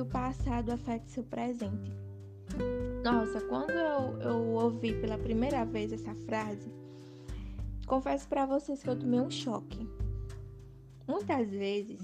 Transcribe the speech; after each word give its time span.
que 0.00 0.02
o 0.02 0.06
passado 0.06 0.70
afeta 0.70 1.04
seu 1.08 1.22
presente. 1.22 1.92
Nossa, 3.04 3.40
quando 3.42 3.70
eu, 3.70 4.18
eu 4.20 4.38
ouvi 4.54 4.94
pela 4.94 5.18
primeira 5.18 5.64
vez 5.64 5.92
essa 5.92 6.14
frase, 6.26 6.72
confesso 7.86 8.26
para 8.26 8.46
vocês 8.46 8.82
que 8.82 8.88
eu 8.88 8.98
tomei 8.98 9.20
um 9.20 9.30
choque. 9.30 9.86
Muitas 11.06 11.50
vezes 11.50 12.00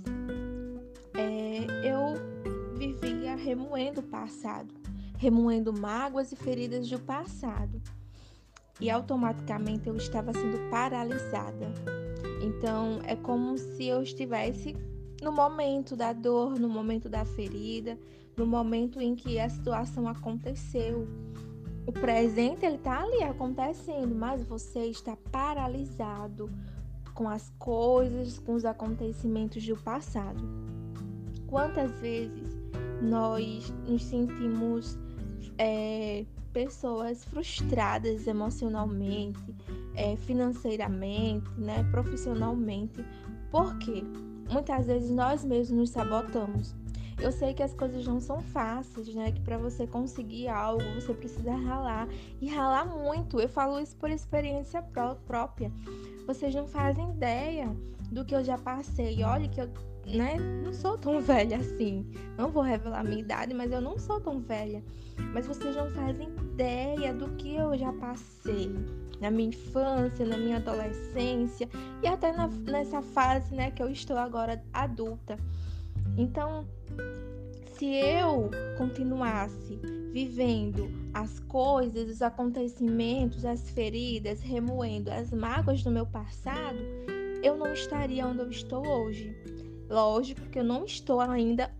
é, 1.14 1.88
eu 1.90 2.76
vivia 2.76 3.34
remoendo 3.34 4.00
o 4.00 4.04
passado, 4.04 4.74
remoendo 5.16 5.72
mágoas 5.72 6.32
e 6.32 6.36
feridas 6.36 6.88
do 6.90 6.98
passado. 6.98 7.80
E 8.78 8.90
automaticamente 8.90 9.88
eu 9.88 9.96
estava 9.96 10.34
sendo 10.34 10.68
paralisada. 10.70 11.72
Então 12.42 13.00
é 13.06 13.16
como 13.16 13.56
se 13.56 13.86
eu 13.86 14.02
estivesse 14.02 14.76
no 15.22 15.32
momento 15.32 15.96
da 15.96 16.12
dor, 16.12 16.58
no 16.58 16.68
momento 16.68 17.08
da 17.08 17.24
ferida, 17.24 17.98
no 18.36 18.46
momento 18.46 19.00
em 19.00 19.14
que 19.14 19.38
a 19.38 19.48
situação 19.48 20.08
aconteceu. 20.08 21.08
O 21.86 21.92
presente 21.92 22.66
ele 22.66 22.76
está 22.76 23.02
ali 23.02 23.22
acontecendo, 23.22 24.14
mas 24.14 24.44
você 24.44 24.86
está 24.86 25.16
paralisado 25.30 26.50
com 27.14 27.28
as 27.28 27.50
coisas, 27.58 28.38
com 28.38 28.54
os 28.54 28.64
acontecimentos 28.64 29.64
do 29.64 29.76
passado. 29.76 30.42
Quantas 31.46 31.90
vezes 32.00 32.58
nós 33.00 33.72
nos 33.86 34.02
sentimos 34.02 34.98
é, 35.58 36.26
pessoas 36.52 37.24
frustradas 37.24 38.26
emocionalmente, 38.26 39.54
é, 39.94 40.16
financeiramente, 40.16 41.48
né, 41.58 41.84
profissionalmente. 41.90 43.04
Por 43.50 43.76
quê? 43.78 44.02
Muitas 44.50 44.86
vezes 44.86 45.10
nós 45.10 45.44
mesmos 45.44 45.78
nos 45.78 45.90
sabotamos. 45.90 46.74
Eu 47.18 47.32
sei 47.32 47.54
que 47.54 47.62
as 47.62 47.72
coisas 47.72 48.06
não 48.06 48.20
são 48.20 48.40
fáceis, 48.40 49.14
né? 49.14 49.32
Que 49.32 49.40
para 49.40 49.56
você 49.56 49.86
conseguir 49.86 50.48
algo, 50.48 50.84
você 50.94 51.14
precisa 51.14 51.54
ralar 51.54 52.06
e 52.40 52.46
ralar 52.46 52.84
muito. 52.84 53.40
Eu 53.40 53.48
falo 53.48 53.80
isso 53.80 53.96
por 53.96 54.10
experiência 54.10 54.82
pró 54.82 55.14
própria. 55.26 55.72
Vocês 56.26 56.54
não 56.54 56.68
fazem 56.68 57.10
ideia 57.10 57.74
do 58.12 58.24
que 58.24 58.34
eu 58.34 58.44
já 58.44 58.58
passei. 58.58 59.22
Olha 59.24 59.48
que 59.48 59.60
eu 59.60 59.68
né, 60.06 60.36
não 60.62 60.74
sou 60.74 60.98
tão 60.98 61.20
velha 61.20 61.56
assim. 61.56 62.06
Não 62.36 62.50
vou 62.50 62.62
revelar 62.62 63.02
minha 63.02 63.20
idade, 63.20 63.54
mas 63.54 63.72
eu 63.72 63.80
não 63.80 63.98
sou 63.98 64.20
tão 64.20 64.38
velha. 64.38 64.84
Mas 65.32 65.46
vocês 65.46 65.74
não 65.74 65.90
fazem 65.90 66.28
ideia 66.28 67.14
do 67.14 67.30
que 67.36 67.54
eu 67.54 67.76
já 67.78 67.92
passei 67.94 68.70
na 69.20 69.30
minha 69.30 69.48
infância, 69.48 70.26
na 70.26 70.36
minha 70.36 70.56
adolescência 70.56 71.68
e 72.02 72.06
até 72.06 72.32
na, 72.32 72.48
nessa 72.48 73.02
fase, 73.02 73.54
né, 73.54 73.70
que 73.70 73.82
eu 73.82 73.90
estou 73.90 74.16
agora 74.16 74.62
adulta. 74.72 75.38
Então, 76.16 76.66
se 77.78 77.86
eu 77.86 78.50
continuasse 78.78 79.78
vivendo 80.12 80.90
as 81.12 81.38
coisas, 81.40 82.08
os 82.08 82.22
acontecimentos, 82.22 83.44
as 83.44 83.68
feridas, 83.70 84.40
remoendo 84.40 85.10
as 85.10 85.30
mágoas 85.30 85.82
do 85.82 85.90
meu 85.90 86.06
passado, 86.06 86.78
eu 87.42 87.56
não 87.56 87.72
estaria 87.72 88.26
onde 88.26 88.40
eu 88.40 88.50
estou 88.50 88.86
hoje. 88.86 89.36
Lógico 89.90 90.40
que 90.48 90.58
eu 90.58 90.64
não 90.64 90.84
estou 90.84 91.20
ainda 91.20 91.70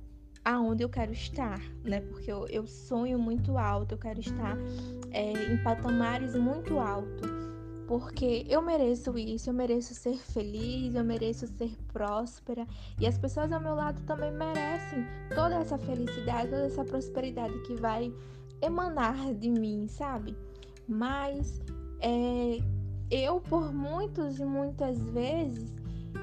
aonde 0.45 0.85
eu 0.85 0.89
quero 0.89 1.13
estar, 1.13 1.61
né? 1.83 2.01
Porque 2.01 2.31
eu, 2.31 2.47
eu 2.49 2.67
sonho 2.67 3.19
muito 3.19 3.59
alto, 3.59 3.95
eu 3.95 3.99
quero 3.99 4.21
estar 4.21 4.57
é, 5.17 5.33
em 5.51 5.57
patamares 5.63 6.35
muito 6.37 6.79
altos. 6.79 7.31
Porque 7.89 8.45
eu 8.49 8.61
mereço 8.61 9.17
isso, 9.17 9.49
eu 9.49 9.55
mereço 9.55 9.95
ser 9.95 10.19
feliz, 10.19 10.95
eu 10.95 11.05
mereço 11.05 11.47
ser 11.47 11.71
próspera. 11.93 12.67
E 13.01 13.07
as 13.07 13.17
pessoas 13.17 13.51
ao 13.51 13.61
meu 13.61 13.75
lado 13.75 14.01
também 14.07 14.33
merecem 14.33 15.07
toda 15.35 15.55
essa 15.55 15.79
felicidade, 15.79 16.51
toda 16.51 16.67
essa 16.67 16.85
prosperidade 16.85 17.59
que 17.63 17.75
vai 17.77 18.13
emanar 18.61 19.33
de 19.35 19.49
mim, 19.49 19.87
sabe? 19.89 20.37
Mas 20.89 21.63
é, 22.01 22.59
eu, 23.11 23.41
por 23.41 23.73
muitos 23.73 24.39
e 24.41 24.45
muitas 24.45 24.99
vezes, 25.11 25.77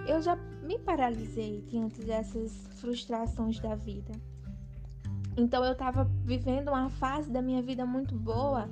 eu 0.05 0.21
já 0.21 0.35
me 0.61 0.77
paralisei 0.79 1.63
diante 1.67 2.01
dessas 2.01 2.51
frustrações 2.75 3.59
da 3.59 3.73
vida. 3.73 4.11
Então 5.35 5.63
eu 5.63 5.73
estava 5.73 6.03
vivendo 6.23 6.69
uma 6.69 6.89
fase 6.89 7.29
da 7.31 7.41
minha 7.41 7.61
vida 7.61 7.85
muito 7.85 8.15
boa, 8.15 8.69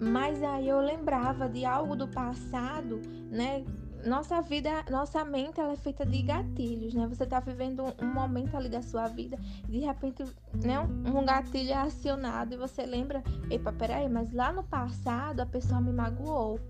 mas 0.00 0.42
aí 0.42 0.68
eu 0.68 0.80
lembrava 0.80 1.48
de 1.48 1.64
algo 1.64 1.94
do 1.94 2.08
passado, 2.08 3.00
né? 3.30 3.64
Nossa 4.04 4.42
vida, 4.42 4.84
nossa 4.90 5.24
mente 5.24 5.58
ela 5.58 5.72
é 5.72 5.76
feita 5.76 6.04
de 6.04 6.20
gatilhos, 6.22 6.92
né? 6.92 7.06
Você 7.06 7.24
está 7.24 7.40
vivendo 7.40 7.84
um, 8.02 8.06
momento 8.06 8.54
ali 8.54 8.68
da 8.68 8.82
sua 8.82 9.08
vida 9.08 9.38
e 9.66 9.72
de 9.72 9.78
repente, 9.78 10.22
né, 10.62 10.78
um 10.80 11.24
gatilho 11.24 11.70
é 11.70 11.74
acionado 11.74 12.52
e 12.52 12.58
você 12.58 12.84
lembra, 12.84 13.22
epa, 13.50 13.72
peraí, 13.72 14.06
mas 14.08 14.30
lá 14.32 14.52
no 14.52 14.62
passado 14.62 15.40
a 15.40 15.46
pessoa 15.46 15.80
me 15.80 15.92
magoou. 15.92 16.60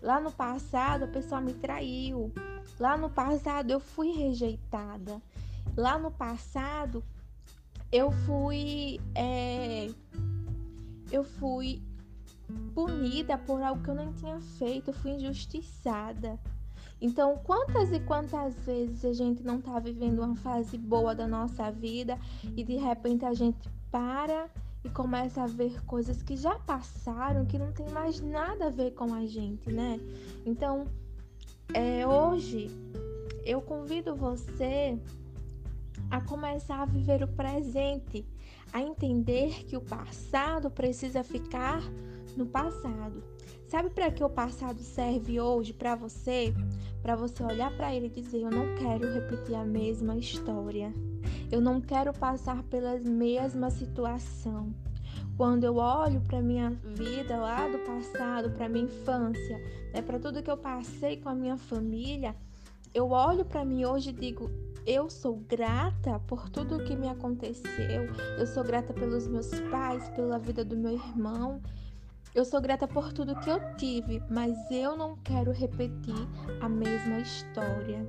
Lá 0.00 0.20
no 0.20 0.30
passado 0.30 1.04
a 1.04 1.08
pessoa 1.08 1.40
me 1.40 1.54
traiu. 1.54 2.32
Lá 2.78 2.96
no 2.96 3.10
passado 3.10 3.70
eu 3.70 3.80
fui 3.80 4.12
rejeitada. 4.12 5.20
Lá 5.76 5.98
no 5.98 6.12
passado 6.12 7.02
eu 7.92 8.10
fui 8.10 9.00
é, 9.14 9.88
eu 11.10 11.24
fui 11.24 11.82
punida 12.74 13.36
por 13.38 13.62
algo 13.62 13.82
que 13.82 13.90
eu 13.90 13.94
não 13.94 14.12
tinha 14.12 14.40
feito, 14.58 14.90
eu 14.90 14.94
fui 14.94 15.12
injustiçada. 15.12 16.38
Então, 17.00 17.38
quantas 17.44 17.92
e 17.92 18.00
quantas 18.00 18.54
vezes 18.64 19.04
a 19.04 19.12
gente 19.12 19.42
não 19.42 19.58
está 19.58 19.78
vivendo 19.78 20.20
uma 20.20 20.34
fase 20.36 20.78
boa 20.78 21.14
da 21.14 21.26
nossa 21.26 21.70
vida 21.70 22.18
e 22.56 22.64
de 22.64 22.76
repente 22.76 23.24
a 23.24 23.34
gente 23.34 23.68
para 23.90 24.48
e 24.82 24.88
começa 24.88 25.42
a 25.42 25.46
ver 25.46 25.84
coisas 25.84 26.22
que 26.22 26.36
já 26.36 26.54
passaram, 26.60 27.44
que 27.44 27.58
não 27.58 27.72
tem 27.72 27.88
mais 27.90 28.20
nada 28.20 28.66
a 28.66 28.70
ver 28.70 28.92
com 28.92 29.12
a 29.12 29.26
gente, 29.26 29.70
né? 29.70 30.00
Então, 30.46 30.86
é, 31.74 32.06
hoje 32.06 32.70
eu 33.44 33.60
convido 33.60 34.14
você 34.14 34.98
a 36.10 36.20
começar 36.20 36.82
a 36.82 36.86
viver 36.86 37.22
o 37.22 37.28
presente, 37.28 38.26
a 38.72 38.80
entender 38.80 39.64
que 39.64 39.76
o 39.76 39.80
passado 39.80 40.70
precisa 40.70 41.22
ficar 41.22 41.82
no 42.36 42.46
passado. 42.46 43.22
Sabe 43.68 43.90
para 43.90 44.10
que 44.10 44.22
o 44.22 44.30
passado 44.30 44.80
serve 44.80 45.40
hoje 45.40 45.72
para 45.72 45.96
você? 45.96 46.54
Para 47.02 47.16
você 47.16 47.42
olhar 47.42 47.76
para 47.76 47.94
ele 47.94 48.06
e 48.06 48.20
dizer: 48.20 48.42
Eu 48.42 48.50
não 48.50 48.74
quero 48.76 49.12
repetir 49.12 49.54
a 49.54 49.64
mesma 49.64 50.16
história. 50.16 50.92
Eu 51.50 51.60
não 51.60 51.80
quero 51.80 52.12
passar 52.12 52.62
pela 52.64 52.98
mesma 52.98 53.70
situação. 53.70 54.72
Quando 55.36 55.64
eu 55.64 55.76
olho 55.76 56.20
para 56.22 56.40
minha 56.40 56.70
vida 56.70 57.36
lá 57.36 57.68
do 57.68 57.78
passado, 57.80 58.50
para 58.52 58.68
minha 58.68 58.84
infância, 58.84 59.58
né, 59.92 60.00
para 60.00 60.18
tudo 60.18 60.42
que 60.42 60.50
eu 60.50 60.56
passei 60.56 61.18
com 61.18 61.28
a 61.28 61.34
minha 61.34 61.56
família, 61.56 62.34
eu 62.96 63.10
olho 63.10 63.44
para 63.44 63.62
mim 63.62 63.84
hoje 63.84 64.08
e 64.08 64.12
digo: 64.12 64.50
eu 64.86 65.10
sou 65.10 65.36
grata 65.36 66.18
por 66.26 66.48
tudo 66.48 66.82
que 66.82 66.96
me 66.96 67.08
aconteceu. 67.08 68.06
Eu 68.38 68.46
sou 68.46 68.64
grata 68.64 68.94
pelos 68.94 69.28
meus 69.28 69.50
pais, 69.70 70.08
pela 70.10 70.38
vida 70.38 70.64
do 70.64 70.76
meu 70.76 70.92
irmão. 70.92 71.60
Eu 72.34 72.44
sou 72.44 72.60
grata 72.60 72.88
por 72.88 73.12
tudo 73.12 73.38
que 73.40 73.50
eu 73.50 73.60
tive, 73.76 74.22
mas 74.30 74.56
eu 74.70 74.96
não 74.96 75.16
quero 75.16 75.52
repetir 75.52 76.14
a 76.60 76.68
mesma 76.68 77.18
história. 77.18 78.06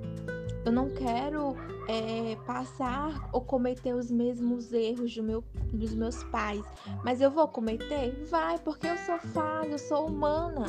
Eu 0.65 0.71
não 0.71 0.89
quero 0.89 1.55
é, 1.89 2.35
passar 2.45 3.29
ou 3.33 3.41
cometer 3.41 3.93
os 3.93 4.09
mesmos 4.09 4.71
erros 4.71 5.13
do 5.15 5.23
meu, 5.23 5.43
dos 5.73 5.93
meus 5.93 6.23
pais. 6.25 6.63
Mas 7.03 7.19
eu 7.19 7.31
vou 7.31 7.47
cometer? 7.47 8.23
Vai, 8.29 8.57
porque 8.59 8.87
eu 8.87 8.97
sou 8.97 9.19
falha, 9.19 9.71
eu 9.71 9.79
sou 9.79 10.07
humana. 10.07 10.65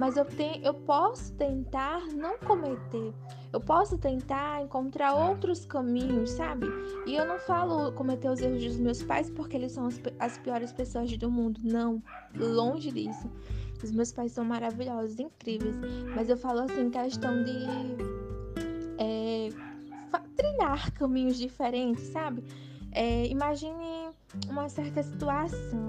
Mas 0.00 0.16
eu, 0.16 0.24
tenho, 0.24 0.64
eu 0.64 0.72
posso 0.72 1.30
tentar 1.34 2.00
não 2.06 2.38
cometer. 2.38 3.12
Eu 3.52 3.60
posso 3.60 3.98
tentar 3.98 4.62
encontrar 4.62 5.12
outros 5.12 5.66
caminhos, 5.66 6.30
sabe? 6.30 6.66
E 7.06 7.14
eu 7.14 7.26
não 7.26 7.38
falo 7.38 7.92
cometer 7.92 8.30
os 8.30 8.40
erros 8.40 8.64
dos 8.64 8.78
meus 8.78 9.02
pais 9.02 9.28
porque 9.28 9.58
eles 9.58 9.72
são 9.72 9.84
as, 9.84 10.00
as 10.18 10.38
piores 10.38 10.72
pessoas 10.72 11.14
do 11.18 11.30
mundo. 11.30 11.60
Não, 11.62 12.02
longe 12.34 12.90
disso. 12.90 13.30
Os 13.84 13.92
meus 13.92 14.10
pais 14.10 14.32
são 14.32 14.42
maravilhosos, 14.42 15.18
incríveis. 15.18 15.76
Mas 16.14 16.30
eu 16.30 16.36
falo 16.38 16.60
assim, 16.60 16.88
questão 16.88 17.44
de 17.44 17.66
é, 18.96 19.50
trilhar 20.34 20.92
caminhos 20.92 21.36
diferentes, 21.36 22.04
sabe? 22.04 22.42
É, 22.92 23.26
imagine 23.26 24.08
uma 24.48 24.66
certa 24.70 25.02
situação. 25.02 25.86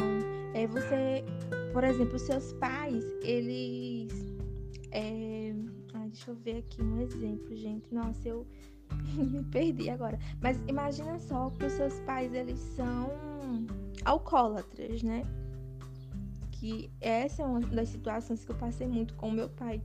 É, 0.53 0.67
você, 0.67 1.23
por 1.71 1.83
exemplo, 1.83 2.19
seus 2.19 2.53
pais, 2.53 3.03
eles. 3.21 4.11
É, 4.91 5.53
deixa 6.07 6.31
eu 6.31 6.35
ver 6.35 6.57
aqui 6.57 6.81
um 6.81 7.01
exemplo, 7.01 7.55
gente. 7.55 7.93
Nossa, 7.93 8.27
eu 8.27 8.45
me 9.15 9.43
perdi 9.43 9.89
agora. 9.89 10.19
Mas 10.41 10.59
imagina 10.67 11.19
só 11.19 11.49
que 11.51 11.65
os 11.65 11.73
seus 11.73 11.99
pais, 12.01 12.33
eles 12.33 12.59
são 12.59 13.09
alcoólatras, 14.05 15.01
né? 15.03 15.23
Que 16.51 16.91
essa 16.99 17.41
é 17.41 17.45
uma 17.45 17.59
das 17.59 17.89
situações 17.89 18.43
que 18.45 18.51
eu 18.51 18.55
passei 18.55 18.87
muito 18.87 19.13
com 19.15 19.31
meu 19.31 19.49
pai. 19.49 19.81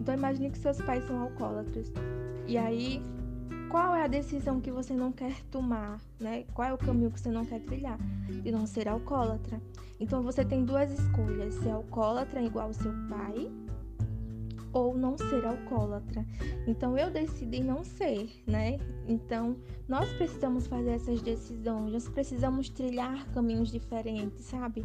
Então 0.00 0.14
imagine 0.14 0.50
que 0.50 0.58
seus 0.58 0.80
pais 0.80 1.04
são 1.04 1.20
alcoólatras. 1.20 1.92
E 2.46 2.56
aí 2.56 3.02
qual 3.70 3.94
é 3.94 4.04
a 4.04 4.06
decisão 4.06 4.60
que 4.60 4.70
você 4.70 4.94
não 4.94 5.12
quer 5.12 5.42
tomar, 5.50 6.00
né? 6.18 6.44
Qual 6.54 6.66
é 6.66 6.72
o 6.72 6.78
caminho 6.78 7.10
que 7.10 7.20
você 7.20 7.30
não 7.30 7.44
quer 7.44 7.60
trilhar? 7.60 7.98
De 8.42 8.50
não 8.50 8.66
ser 8.66 8.88
alcoólatra. 8.88 9.60
Então 10.00 10.22
você 10.22 10.44
tem 10.44 10.64
duas 10.64 10.90
escolhas: 10.90 11.54
ser 11.54 11.70
alcoólatra 11.70 12.42
igual 12.42 12.68
ao 12.68 12.72
seu 12.72 12.92
pai 13.08 13.50
ou 14.72 14.96
não 14.96 15.16
ser 15.16 15.44
alcoólatra. 15.44 16.24
Então 16.66 16.96
eu 16.96 17.10
decidi 17.10 17.60
não 17.62 17.84
ser, 17.84 18.30
né? 18.46 18.78
Então 19.06 19.56
nós 19.88 20.10
precisamos 20.12 20.66
fazer 20.66 20.90
essas 20.90 21.22
decisões, 21.22 21.92
nós 21.92 22.08
precisamos 22.08 22.68
trilhar 22.68 23.26
caminhos 23.32 23.70
diferentes, 23.70 24.44
sabe? 24.44 24.84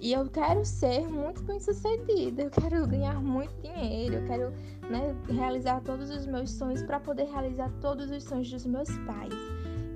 E 0.00 0.12
eu 0.12 0.28
quero 0.28 0.64
ser 0.64 1.08
muito 1.08 1.42
bem 1.42 1.58
sucedida, 1.58 2.42
eu 2.42 2.50
quero 2.50 2.86
ganhar 2.86 3.20
muito 3.20 3.54
dinheiro, 3.62 4.16
eu 4.16 4.26
quero 4.26 4.50
né, 4.90 5.14
realizar 5.28 5.80
todos 5.80 6.10
os 6.10 6.26
meus 6.26 6.50
sonhos 6.50 6.82
para 6.82 7.00
poder 7.00 7.24
realizar 7.24 7.70
todos 7.80 8.10
os 8.10 8.22
sonhos 8.24 8.50
dos 8.50 8.66
meus 8.66 8.90
pais. 8.98 9.32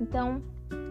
Então, 0.01 0.43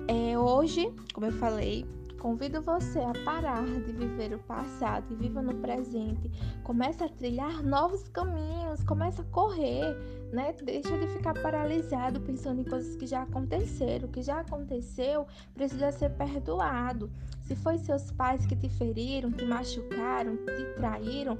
é, 0.07 0.37
hoje, 0.37 0.93
como 1.13 1.25
eu 1.25 1.31
falei, 1.33 1.85
Convido 2.19 2.61
você 2.61 2.99
a 2.99 3.13
parar 3.23 3.63
de 3.63 3.93
viver 3.93 4.33
o 4.33 4.39
passado 4.39 5.05
e 5.09 5.15
viva 5.15 5.41
no 5.41 5.55
presente. 5.55 6.29
Comece 6.63 7.01
a 7.01 7.07
trilhar 7.07 7.63
novos 7.63 8.09
caminhos, 8.09 8.83
comece 8.83 9.21
a 9.21 9.23
correr, 9.25 9.95
né? 10.33 10.53
Deixa 10.61 10.97
de 10.97 11.07
ficar 11.07 11.33
paralisado 11.41 12.19
pensando 12.19 12.59
em 12.59 12.65
coisas 12.65 12.93
que 12.97 13.07
já 13.07 13.21
aconteceram. 13.23 14.09
O 14.09 14.11
que 14.11 14.21
já 14.21 14.41
aconteceu 14.41 15.25
precisa 15.53 15.93
ser 15.93 16.09
perdoado. 16.11 17.09
Se 17.41 17.55
foi 17.55 17.77
seus 17.77 18.11
pais 18.11 18.45
que 18.45 18.55
te 18.55 18.67
feriram, 18.67 19.31
te 19.31 19.45
machucaram, 19.45 20.35
te 20.35 20.75
traíram, 20.75 21.37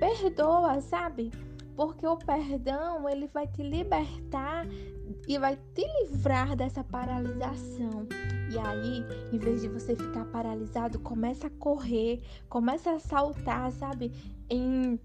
perdoa, 0.00 0.80
sabe? 0.80 1.30
Porque 1.76 2.06
o 2.06 2.16
perdão, 2.16 3.06
ele 3.06 3.26
vai 3.26 3.46
te 3.46 3.62
libertar 3.62 4.66
e 5.28 5.38
vai 5.38 5.58
te 5.74 5.86
livrar 6.00 6.56
dessa 6.56 6.82
paralisação. 6.82 8.08
E 8.52 8.58
aí, 8.58 9.02
em 9.32 9.38
vez 9.38 9.62
de 9.62 9.68
você 9.68 9.96
ficar 9.96 10.26
paralisado, 10.26 10.98
começa 10.98 11.46
a 11.46 11.50
correr, 11.50 12.22
começa 12.50 12.90
a 12.90 12.98
saltar, 12.98 13.72
sabe? 13.72 14.12
Em 14.50 15.00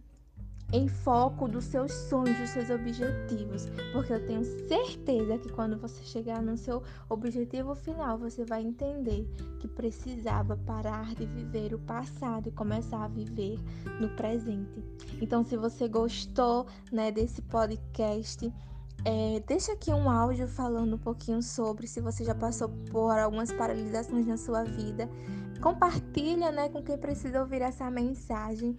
em 0.73 0.88
foco 0.88 1.47
dos 1.47 1.63
seus 1.63 1.94
sonhos, 1.94 2.38
dos 2.38 2.49
seus 2.49 2.69
objetivos, 2.69 3.67
porque 3.94 4.11
eu 4.11 4.25
tenho 4.27 4.44
certeza 4.67 5.38
que 5.38 5.49
quando 5.49 5.77
você 5.77 6.03
chegar 6.03 6.41
no 6.41 6.57
seu 6.57 6.83
objetivo 7.09 7.73
final, 7.73 8.17
você 8.17 8.44
vai 8.44 8.63
entender 8.63 9.25
que 9.59 9.67
precisava 9.67 10.57
parar 10.57 11.15
de 11.15 11.25
viver 11.25 11.73
o 11.73 11.79
passado 11.79 12.50
e 12.50 12.51
começar 12.51 13.05
a 13.05 13.07
viver 13.07 13.57
no 14.01 14.09
presente. 14.09 14.83
Então, 15.21 15.41
se 15.41 15.55
você 15.55 15.88
gostou, 15.88 16.67
né, 16.91 17.11
desse 17.11 17.41
podcast, 17.43 18.53
é, 19.05 19.41
deixa 19.47 19.71
aqui 19.73 19.91
um 19.94 20.09
áudio 20.09 20.47
falando 20.47 20.95
um 20.95 20.99
pouquinho 20.99 21.41
sobre 21.41 21.88
se 21.88 22.01
você 22.01 22.23
já 22.23 22.35
passou 22.35 22.69
por 22.91 23.17
algumas 23.17 23.51
paralisações 23.51 24.25
na 24.25 24.38
sua 24.38 24.63
vida. 24.63 25.09
Compartilha 25.61 26.51
né, 26.51 26.69
com 26.69 26.81
quem 26.81 26.97
precisa 26.97 27.39
ouvir 27.39 27.61
essa 27.61 27.89
mensagem. 27.89 28.77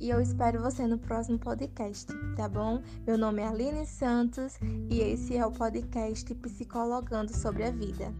E 0.00 0.10
eu 0.10 0.20
espero 0.20 0.60
você 0.60 0.86
no 0.86 0.98
próximo 0.98 1.38
podcast, 1.38 2.12
tá 2.36 2.48
bom? 2.48 2.82
Meu 3.06 3.16
nome 3.16 3.40
é 3.40 3.46
Aline 3.46 3.86
Santos 3.86 4.58
e 4.90 5.00
esse 5.00 5.36
é 5.36 5.46
o 5.46 5.52
podcast 5.52 6.34
Psicologando 6.34 7.32
sobre 7.32 7.64
a 7.64 7.70
Vida. 7.70 8.12